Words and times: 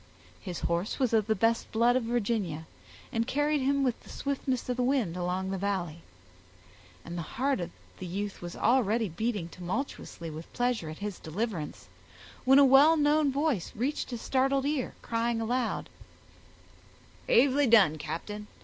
His 0.39 0.61
horse 0.61 0.97
was 0.97 1.13
of 1.13 1.27
the 1.27 1.35
best 1.35 1.71
blood 1.71 1.95
of 1.95 2.01
Virginia, 2.01 2.65
and 3.11 3.27
carried 3.27 3.61
him 3.61 3.83
with 3.83 3.99
the 3.99 4.09
swiftness 4.09 4.67
of 4.67 4.75
the 4.77 4.81
wind 4.81 5.15
along 5.15 5.51
the 5.51 5.59
Valley; 5.59 6.01
and 7.05 7.15
the 7.15 7.21
heart 7.37 7.59
of 7.59 7.69
the 7.99 8.07
youth 8.07 8.41
was 8.41 8.55
already 8.55 9.09
beating 9.09 9.47
tumultuously 9.47 10.31
with 10.31 10.51
pleasure 10.53 10.89
at 10.89 10.97
his 11.05 11.19
deliverance, 11.19 11.87
when 12.45 12.57
a 12.57 12.65
well 12.65 12.97
known 12.97 13.31
voice 13.31 13.71
reached 13.75 14.09
his 14.09 14.23
startled 14.23 14.65
ear, 14.65 14.95
crying 15.03 15.39
aloud,— 15.39 15.87
"Bravely 17.27 17.67
done, 17.67 17.99
captain! 17.99 18.47